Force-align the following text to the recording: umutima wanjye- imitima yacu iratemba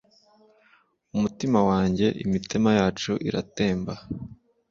umutima 1.15 1.59
wanjye- 1.69 2.07
imitima 2.25 2.69
yacu 2.79 3.11
iratemba 3.27 3.93